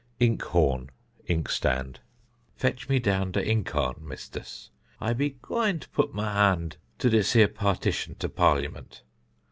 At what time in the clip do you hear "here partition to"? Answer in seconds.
7.33-8.27